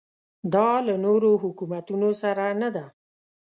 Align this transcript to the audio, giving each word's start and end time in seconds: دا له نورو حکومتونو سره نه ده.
دا 0.53 0.69
له 0.87 0.95
نورو 1.05 1.29
حکومتونو 1.43 2.09
سره 2.21 2.45
نه 2.61 2.69
ده. 2.75 2.85